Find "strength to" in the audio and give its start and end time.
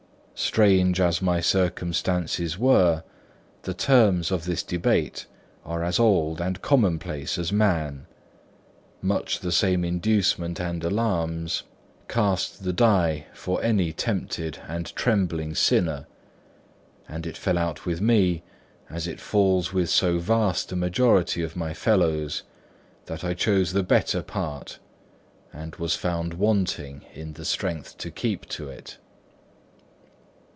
27.45-28.09